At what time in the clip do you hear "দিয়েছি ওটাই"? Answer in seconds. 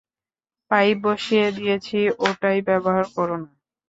1.57-2.59